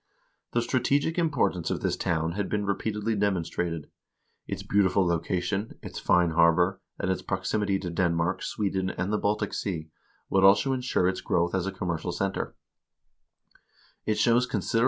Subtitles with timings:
[0.53, 3.87] The strategic importance of this town had been repeatedly demonstrated;
[4.47, 9.19] its beautiful location, its fine harbor, and its prox imity to Denmark, Sweden, and the
[9.19, 9.91] Baltic Sea
[10.27, 12.55] would also insure its growth as a commercial center.